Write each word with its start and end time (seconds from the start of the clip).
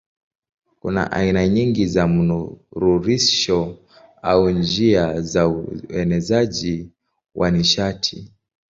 Kuna 0.79 1.11
aina 1.11 1.47
nyingi 1.47 1.85
za 1.85 2.07
mnururisho 2.07 3.77
au 4.21 4.49
njia 4.49 5.21
za 5.21 5.47
uenezaji 5.47 6.89
wa 7.35 7.51
nishati. 7.51 8.31